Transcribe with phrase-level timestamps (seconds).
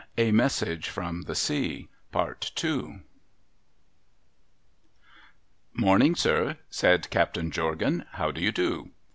[0.17, 1.87] 240 A MESSAGE FROM THE SEA'
[5.77, 8.89] .Moniini;, sir!' said Captain Jorgan.' How do you do?'